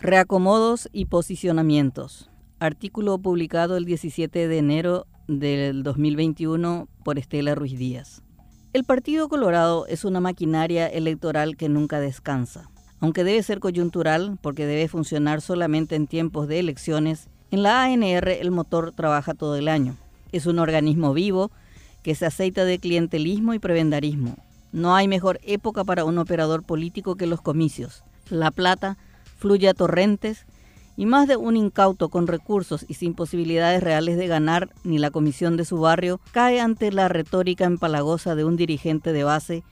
Reacomodos 0.00 0.88
y 0.92 1.06
posicionamientos. 1.06 2.30
Artículo 2.60 3.18
publicado 3.18 3.76
el 3.76 3.84
17 3.84 4.46
de 4.46 4.58
enero 4.58 5.08
del 5.26 5.82
2021 5.82 6.86
por 7.02 7.18
Estela 7.18 7.56
Ruiz 7.56 7.76
Díaz. 7.76 8.22
El 8.72 8.84
Partido 8.84 9.28
Colorado 9.28 9.88
es 9.88 10.04
una 10.04 10.20
maquinaria 10.20 10.86
electoral 10.86 11.56
que 11.56 11.68
nunca 11.68 11.98
descansa. 11.98 12.70
Aunque 13.00 13.24
debe 13.24 13.42
ser 13.42 13.58
coyuntural 13.58 14.38
porque 14.40 14.66
debe 14.66 14.86
funcionar 14.86 15.40
solamente 15.40 15.96
en 15.96 16.06
tiempos 16.06 16.46
de 16.46 16.60
elecciones, 16.60 17.28
en 17.50 17.64
la 17.64 17.82
ANR 17.82 18.28
el 18.28 18.52
motor 18.52 18.92
trabaja 18.92 19.34
todo 19.34 19.56
el 19.56 19.66
año. 19.66 19.96
Es 20.30 20.46
un 20.46 20.60
organismo 20.60 21.12
vivo 21.12 21.50
que 22.04 22.14
se 22.14 22.24
aceita 22.24 22.64
de 22.64 22.78
clientelismo 22.78 23.52
y 23.52 23.58
prebendarismo. 23.58 24.36
No 24.70 24.94
hay 24.94 25.08
mejor 25.08 25.40
época 25.42 25.82
para 25.82 26.04
un 26.04 26.18
operador 26.18 26.62
político 26.62 27.16
que 27.16 27.26
los 27.26 27.40
comicios. 27.40 28.04
La 28.30 28.52
plata 28.52 28.96
fluye 29.38 29.68
a 29.68 29.74
torrentes 29.74 30.44
y 30.96 31.06
más 31.06 31.28
de 31.28 31.36
un 31.36 31.56
incauto 31.56 32.08
con 32.08 32.26
recursos 32.26 32.84
y 32.88 32.94
sin 32.94 33.14
posibilidades 33.14 33.82
reales 33.82 34.18
de 34.18 34.26
ganar 34.26 34.68
ni 34.82 34.98
la 34.98 35.10
comisión 35.10 35.56
de 35.56 35.64
su 35.64 35.78
barrio 35.78 36.20
cae 36.32 36.60
ante 36.60 36.92
la 36.92 37.08
retórica 37.08 37.64
empalagosa 37.64 38.34
de 38.34 38.44
un 38.44 38.56
dirigente 38.56 39.12
de 39.12 39.24
base 39.24 39.62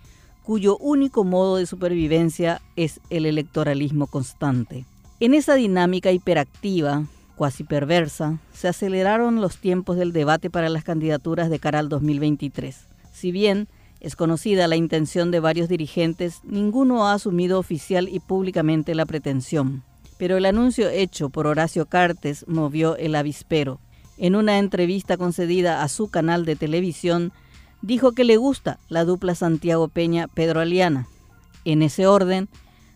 cuyo 0.44 0.76
único 0.78 1.24
modo 1.24 1.56
de 1.56 1.66
supervivencia 1.66 2.62
es 2.76 3.00
el 3.10 3.26
electoralismo 3.26 4.06
constante. 4.06 4.84
En 5.18 5.34
esa 5.34 5.56
dinámica 5.56 6.12
hiperactiva, 6.12 7.04
cuasi 7.34 7.64
perversa, 7.64 8.38
se 8.52 8.68
aceleraron 8.68 9.40
los 9.40 9.56
tiempos 9.56 9.96
del 9.96 10.12
debate 10.12 10.48
para 10.48 10.68
las 10.68 10.84
candidaturas 10.84 11.50
de 11.50 11.58
cara 11.58 11.80
al 11.80 11.88
2023. 11.88 12.86
Si 13.12 13.32
bien 13.32 13.66
es 14.06 14.14
conocida 14.14 14.68
la 14.68 14.76
intención 14.76 15.32
de 15.32 15.40
varios 15.40 15.68
dirigentes, 15.68 16.38
ninguno 16.44 17.08
ha 17.08 17.14
asumido 17.14 17.58
oficial 17.58 18.08
y 18.08 18.20
públicamente 18.20 18.94
la 18.94 19.04
pretensión. 19.04 19.82
Pero 20.16 20.36
el 20.36 20.46
anuncio 20.46 20.88
hecho 20.88 21.28
por 21.28 21.48
Horacio 21.48 21.86
Cartes 21.86 22.44
movió 22.46 22.94
el 22.94 23.16
avispero. 23.16 23.80
En 24.16 24.36
una 24.36 24.60
entrevista 24.60 25.16
concedida 25.16 25.82
a 25.82 25.88
su 25.88 26.08
canal 26.08 26.44
de 26.44 26.54
televisión, 26.54 27.32
dijo 27.82 28.12
que 28.12 28.22
le 28.22 28.36
gusta 28.36 28.78
la 28.88 29.04
dupla 29.04 29.34
Santiago 29.34 29.88
Peña-Pedro 29.88 30.60
Aliana. 30.60 31.08
En 31.64 31.82
ese 31.82 32.06
orden, 32.06 32.48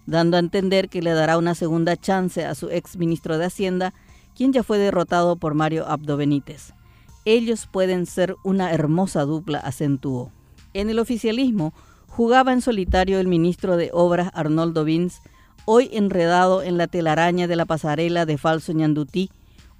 dando 0.06 0.36
a 0.36 0.40
entender 0.40 0.88
que 0.88 1.02
le 1.02 1.10
dará 1.10 1.38
una 1.38 1.56
segunda 1.56 1.96
chance 1.96 2.44
a 2.44 2.54
su 2.54 2.70
ex 2.70 2.96
ministro 2.96 3.36
de 3.36 3.46
Hacienda, 3.46 3.94
quien 4.36 4.52
ya 4.52 4.62
fue 4.62 4.78
derrotado 4.78 5.34
por 5.34 5.54
Mario 5.54 5.88
Abdo 5.88 6.16
Benítez. 6.16 6.72
Ellos 7.24 7.66
pueden 7.66 8.06
ser 8.06 8.36
una 8.44 8.70
hermosa 8.72 9.22
dupla, 9.22 9.58
acentuó. 9.58 10.30
En 10.72 10.88
el 10.88 11.00
oficialismo 11.00 11.74
jugaba 12.06 12.52
en 12.52 12.60
solitario 12.60 13.18
el 13.18 13.26
ministro 13.26 13.76
de 13.76 13.90
Obras 13.92 14.30
Arnoldo 14.34 14.84
Vins, 14.84 15.20
hoy 15.64 15.90
enredado 15.92 16.62
en 16.62 16.78
la 16.78 16.86
telaraña 16.86 17.48
de 17.48 17.56
la 17.56 17.66
pasarela 17.66 18.24
de 18.24 18.38
Falso 18.38 18.72
Ñandutí, 18.72 19.30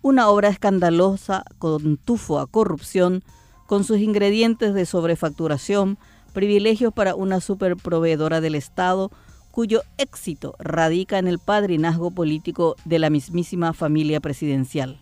una 0.02 0.28
obra 0.28 0.48
escandalosa 0.48 1.44
con 1.58 1.96
tufo 1.96 2.40
a 2.40 2.46
corrupción, 2.46 3.22
con 3.66 3.84
sus 3.84 3.98
ingredientes 3.98 4.74
de 4.74 4.84
sobrefacturación, 4.84 5.96
privilegios 6.32 6.92
para 6.92 7.14
una 7.14 7.40
superproveedora 7.40 8.40
del 8.40 8.56
Estado, 8.56 9.12
cuyo 9.52 9.82
éxito 9.96 10.56
radica 10.58 11.18
en 11.18 11.28
el 11.28 11.38
padrinazgo 11.38 12.10
político 12.10 12.74
de 12.84 12.98
la 12.98 13.10
mismísima 13.10 13.72
familia 13.74 14.20
presidencial. 14.20 15.00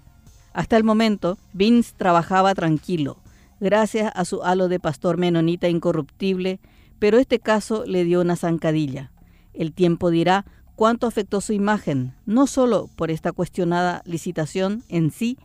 Hasta 0.52 0.76
el 0.76 0.84
momento, 0.84 1.38
Vince 1.54 1.94
trabajaba 1.96 2.54
tranquilo, 2.54 3.18
gracias 3.60 4.12
a 4.14 4.24
su 4.24 4.42
halo 4.42 4.68
de 4.68 4.80
pastor 4.80 5.18
menonita 5.18 5.68
incorruptible, 5.68 6.60
pero 6.98 7.18
este 7.18 7.38
caso 7.38 7.84
le 7.86 8.04
dio 8.04 8.20
una 8.20 8.36
zancadilla. 8.36 9.10
El 9.54 9.72
tiempo 9.72 10.10
dirá 10.10 10.44
cuánto 10.76 11.06
afectó 11.06 11.40
su 11.40 11.52
imagen, 11.52 12.14
no 12.26 12.46
solo 12.46 12.88
por 12.96 13.10
esta 13.10 13.32
cuestionada 13.32 14.02
licitación 14.04 14.84
en 14.88 15.10
sí, 15.10 15.38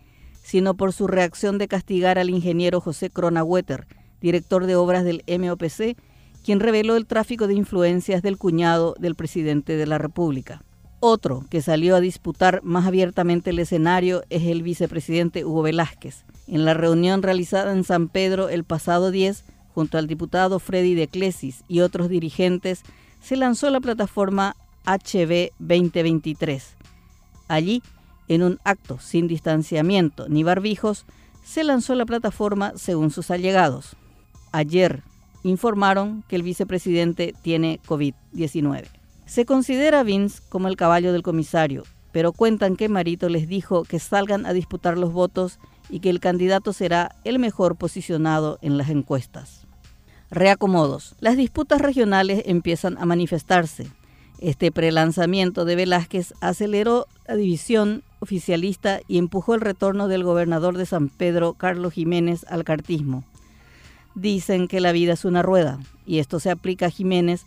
sino 0.44 0.76
por 0.76 0.94
su 0.94 1.08
reacción 1.08 1.58
de 1.58 1.68
castigar 1.68 2.20
al 2.20 2.30
ingeniero 2.30 2.82
José 2.82 3.10
Cronawetter, 3.10 3.88
director 4.22 4.66
de 4.66 4.76
obras 4.76 5.04
del 5.04 5.24
MOPC, 5.28 5.98
quien 6.44 6.60
reveló 6.60 6.98
el 6.98 7.08
tráfico 7.08 7.48
de 7.48 7.56
influencias 7.56 8.22
del 8.22 8.38
cuñado 8.38 8.96
del 9.00 9.16
presidente 9.16 9.78
de 9.78 9.88
la 9.88 9.98
República. 9.98 10.62
Otro 11.06 11.44
que 11.50 11.62
salió 11.62 11.98
a 11.98 12.00
disputar 12.00 12.62
más 12.64 12.88
abiertamente 12.88 13.50
el 13.50 13.60
escenario 13.60 14.24
es 14.30 14.44
el 14.44 14.64
vicepresidente 14.64 15.44
Hugo 15.44 15.64
Velázquez. 15.64 16.24
En 16.48 16.64
la 16.64 16.74
reunión 16.74 17.24
realizada 17.24 17.74
en 17.74 17.84
San 17.84 18.08
Pedro 18.08 18.48
el 18.48 18.64
pasado 18.64 19.12
10, 19.12 19.44
junto 19.76 19.98
al 19.98 20.08
diputado 20.08 20.60
Freddy 20.60 20.96
de 20.96 21.10
Clesis 21.10 21.66
y 21.68 21.82
otros 21.82 22.08
dirigentes, 22.08 22.84
se 23.22 23.36
lanzó 23.36 23.70
la 23.70 23.82
plataforma 23.82 24.56
HB 24.86 25.50
2023. 25.60 26.78
Allí, 27.50 27.84
en 28.30 28.42
un 28.42 28.62
acto 28.64 28.98
sin 28.98 29.28
distanciamiento 29.28 30.30
ni 30.30 30.44
barbijos, 30.44 31.06
se 31.44 31.66
lanzó 31.66 31.96
la 31.96 32.06
plataforma 32.06 32.72
según 32.78 33.12
sus 33.12 33.30
allegados. 33.30 33.98
Ayer 34.54 35.04
informaron 35.44 36.24
que 36.30 36.38
el 36.38 36.44
vicepresidente 36.44 37.36
tiene 37.42 37.82
COVID-19. 37.86 39.03
Se 39.26 39.46
considera 39.46 40.04
Vince 40.04 40.42
como 40.50 40.68
el 40.68 40.76
caballo 40.76 41.14
del 41.14 41.24
comisario, 41.24 41.84
pero 42.12 42.32
cuentan 42.32 42.76
que 42.76 42.90
Marito 42.90 43.30
les 43.30 43.48
dijo 43.48 43.84
que 43.84 44.00
salgan 44.00 44.46
a 44.46 44.54
disputar 44.54 44.98
los 44.98 45.14
votos 45.14 45.60
y 45.90 46.00
que 46.00 46.10
el 46.10 46.20
candidato 46.20 46.74
será 46.74 47.16
el 47.24 47.40
mejor 47.40 47.76
posicionado 47.76 48.60
en 48.62 48.78
las 48.78 48.90
encuestas. 48.90 49.66
Reacomodos. 50.30 51.16
Las 51.20 51.38
disputas 51.38 51.82
regionales 51.82 52.44
empiezan 52.46 52.98
a 52.98 53.06
manifestarse. 53.06 53.88
Este 54.40 54.72
prelanzamiento 54.72 55.64
de 55.64 55.76
Velázquez 55.76 56.34
aceleró 56.42 57.08
la 57.28 57.36
división 57.36 58.04
oficialista 58.20 59.00
y 59.08 59.18
empujó 59.18 59.56
el 59.56 59.62
retorno 59.62 60.08
del 60.08 60.24
gobernador 60.24 60.78
de 60.78 60.86
San 60.86 61.10
Pedro, 61.10 61.54
Carlos 61.54 61.94
Jiménez, 61.94 62.46
al 62.50 62.64
cartismo. 62.64 63.24
Dicen 64.16 64.68
que 64.68 64.82
la 64.82 64.92
vida 64.92 65.14
es 65.14 65.26
una 65.26 65.42
rueda, 65.42 65.80
y 66.06 66.20
esto 66.20 66.40
se 66.40 66.52
aplica 66.52 66.88
a 66.88 66.90
Jiménez, 66.90 67.46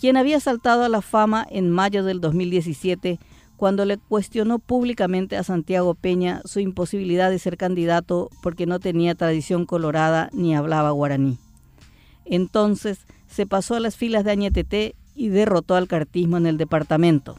quien 0.00 0.16
había 0.16 0.40
saltado 0.40 0.82
a 0.82 0.88
la 0.88 1.02
fama 1.02 1.46
en 1.50 1.70
mayo 1.70 2.02
del 2.02 2.22
2017 2.22 3.18
cuando 3.58 3.84
le 3.84 3.98
cuestionó 3.98 4.58
públicamente 4.58 5.36
a 5.36 5.44
Santiago 5.44 5.92
Peña 5.92 6.40
su 6.46 6.58
imposibilidad 6.60 7.30
de 7.30 7.38
ser 7.38 7.58
candidato 7.58 8.30
porque 8.42 8.64
no 8.64 8.80
tenía 8.80 9.14
tradición 9.14 9.66
colorada 9.66 10.30
ni 10.32 10.56
hablaba 10.56 10.90
guaraní. 10.92 11.36
Entonces 12.24 13.00
se 13.28 13.44
pasó 13.44 13.74
a 13.74 13.80
las 13.80 13.96
filas 13.96 14.24
de 14.24 14.30
Añetete 14.30 14.94
y 15.14 15.28
derrotó 15.28 15.74
al 15.74 15.86
cartismo 15.86 16.38
en 16.38 16.46
el 16.46 16.56
departamento. 16.56 17.36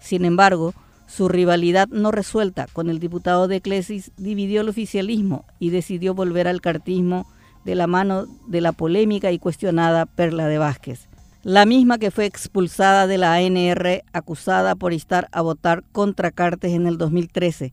Sin 0.00 0.24
embargo, 0.24 0.74
su 1.06 1.28
rivalidad 1.28 1.86
no 1.86 2.10
resuelta 2.10 2.66
con 2.72 2.90
el 2.90 2.98
diputado 2.98 3.46
de 3.46 3.60
Clesis 3.60 4.10
dividió 4.16 4.62
el 4.62 4.70
oficialismo 4.70 5.44
y 5.60 5.70
decidió 5.70 6.14
volver 6.14 6.48
al 6.48 6.60
cartismo 6.60 7.28
de 7.64 7.76
la 7.76 7.86
mano 7.86 8.26
de 8.48 8.60
la 8.60 8.72
polémica 8.72 9.30
y 9.30 9.38
cuestionada 9.38 10.06
Perla 10.06 10.48
de 10.48 10.58
Vázquez, 10.58 11.08
la 11.46 11.64
misma 11.64 11.98
que 11.98 12.10
fue 12.10 12.26
expulsada 12.26 13.06
de 13.06 13.18
la 13.18 13.34
ANR 13.34 14.02
acusada 14.12 14.74
por 14.74 14.92
estar 14.92 15.28
a 15.30 15.42
votar 15.42 15.84
contra 15.92 16.32
Cartes 16.32 16.72
en 16.72 16.88
el 16.88 16.98
2013, 16.98 17.70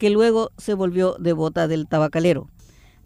que 0.00 0.10
luego 0.10 0.50
se 0.58 0.74
volvió 0.74 1.14
devota 1.20 1.68
del 1.68 1.86
tabacalero. 1.86 2.48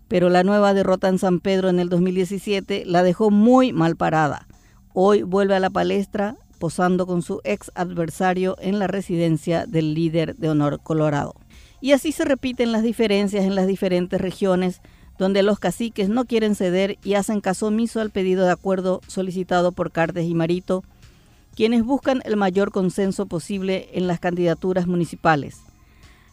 Pero 0.08 0.30
la 0.30 0.42
nueva 0.42 0.72
derrota 0.72 1.08
en 1.08 1.18
San 1.18 1.40
Pedro 1.40 1.68
en 1.68 1.80
el 1.80 1.90
2017 1.90 2.84
la 2.86 3.02
dejó 3.02 3.30
muy 3.30 3.74
mal 3.74 3.96
parada. 3.96 4.48
Hoy 4.94 5.22
vuelve 5.22 5.54
a 5.54 5.60
la 5.60 5.68
palestra 5.68 6.36
posando 6.58 7.06
con 7.06 7.20
su 7.20 7.42
ex 7.44 7.70
adversario 7.74 8.56
en 8.58 8.78
la 8.78 8.86
residencia 8.86 9.66
del 9.66 9.92
líder 9.92 10.34
de 10.36 10.48
honor 10.48 10.80
Colorado. 10.82 11.34
Y 11.82 11.92
así 11.92 12.12
se 12.12 12.24
repiten 12.24 12.72
las 12.72 12.82
diferencias 12.82 13.44
en 13.44 13.54
las 13.54 13.66
diferentes 13.66 14.18
regiones 14.18 14.80
donde 15.18 15.42
los 15.42 15.58
caciques 15.58 16.08
no 16.08 16.24
quieren 16.24 16.54
ceder 16.54 16.98
y 17.02 17.14
hacen 17.14 17.40
caso 17.40 17.68
omiso 17.68 18.00
al 18.00 18.10
pedido 18.10 18.44
de 18.44 18.52
acuerdo 18.52 19.00
solicitado 19.06 19.72
por 19.72 19.90
Cartes 19.92 20.26
y 20.26 20.34
Marito, 20.34 20.84
quienes 21.54 21.84
buscan 21.84 22.22
el 22.24 22.36
mayor 22.36 22.70
consenso 22.70 23.26
posible 23.26 23.88
en 23.92 24.06
las 24.06 24.20
candidaturas 24.20 24.86
municipales. 24.86 25.60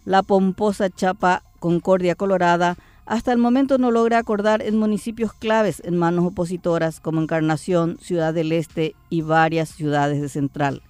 La 0.05 0.21
pomposa 0.21 0.89
chapa 0.89 1.43
Concordia 1.59 2.15
Colorada 2.15 2.77
hasta 3.05 3.31
el 3.31 3.37
momento 3.37 3.77
no 3.77 3.91
logra 3.91 4.17
acordar 4.17 4.61
en 4.61 4.77
municipios 4.77 5.33
claves 5.33 5.81
en 5.85 5.97
manos 5.97 6.25
opositoras 6.25 6.99
como 6.99 7.21
Encarnación, 7.21 7.97
Ciudad 8.01 8.33
del 8.33 8.51
Este 8.51 8.95
y 9.09 9.21
varias 9.21 9.69
ciudades 9.69 10.21
de 10.21 10.29
Central. 10.29 10.81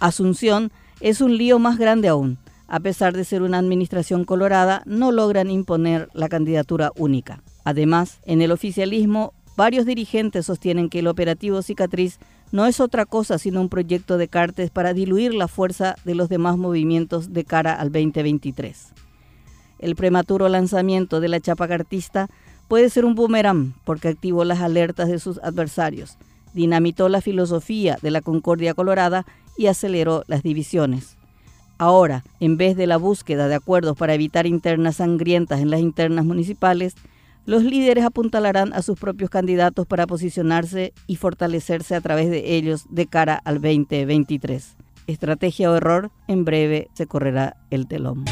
Asunción 0.00 0.72
es 1.00 1.20
un 1.20 1.36
lío 1.36 1.58
más 1.58 1.78
grande 1.78 2.08
aún. 2.08 2.38
A 2.70 2.78
pesar 2.78 3.16
de 3.16 3.24
ser 3.24 3.42
una 3.42 3.58
administración 3.58 4.24
colorada, 4.24 4.84
no 4.86 5.10
logran 5.10 5.50
imponer 5.50 6.08
la 6.12 6.28
candidatura 6.28 6.92
única. 6.96 7.42
Además, 7.64 8.20
en 8.26 8.42
el 8.42 8.52
oficialismo, 8.52 9.34
varios 9.56 9.86
dirigentes 9.86 10.46
sostienen 10.46 10.88
que 10.88 11.00
el 11.00 11.08
operativo 11.08 11.62
Cicatriz 11.62 12.20
no 12.52 12.66
es 12.66 12.78
otra 12.78 13.06
cosa 13.06 13.38
sino 13.38 13.60
un 13.60 13.68
proyecto 13.68 14.18
de 14.18 14.28
Cartes 14.28 14.70
para 14.70 14.94
diluir 14.94 15.34
la 15.34 15.48
fuerza 15.48 15.96
de 16.04 16.14
los 16.14 16.28
demás 16.28 16.58
movimientos 16.58 17.32
de 17.32 17.44
cara 17.44 17.74
al 17.74 17.90
2023. 17.90 18.92
El 19.80 19.96
prematuro 19.96 20.48
lanzamiento 20.48 21.18
de 21.18 21.28
la 21.28 21.40
chapa 21.40 21.66
cartista 21.66 22.28
puede 22.68 22.88
ser 22.88 23.04
un 23.04 23.16
boomerang 23.16 23.74
porque 23.84 24.06
activó 24.06 24.44
las 24.44 24.60
alertas 24.60 25.08
de 25.08 25.18
sus 25.18 25.38
adversarios, 25.38 26.18
dinamitó 26.54 27.08
la 27.08 27.20
filosofía 27.20 27.98
de 28.00 28.12
la 28.12 28.20
Concordia 28.20 28.74
Colorada 28.74 29.26
y 29.58 29.66
aceleró 29.66 30.22
las 30.28 30.44
divisiones. 30.44 31.16
Ahora, 31.80 32.24
en 32.40 32.58
vez 32.58 32.76
de 32.76 32.86
la 32.86 32.98
búsqueda 32.98 33.48
de 33.48 33.54
acuerdos 33.54 33.96
para 33.96 34.12
evitar 34.12 34.46
internas 34.46 34.96
sangrientas 34.96 35.60
en 35.60 35.70
las 35.70 35.80
internas 35.80 36.26
municipales, 36.26 36.94
los 37.46 37.64
líderes 37.64 38.04
apuntalarán 38.04 38.74
a 38.74 38.82
sus 38.82 38.98
propios 38.98 39.30
candidatos 39.30 39.86
para 39.86 40.06
posicionarse 40.06 40.92
y 41.06 41.16
fortalecerse 41.16 41.94
a 41.94 42.02
través 42.02 42.28
de 42.28 42.54
ellos 42.54 42.84
de 42.90 43.06
cara 43.06 43.40
al 43.46 43.62
2023. 43.62 44.76
Estrategia 45.06 45.70
o 45.70 45.74
error, 45.74 46.10
en 46.28 46.44
breve 46.44 46.90
se 46.92 47.06
correrá 47.06 47.56
el 47.70 47.86
telón. 47.86 48.26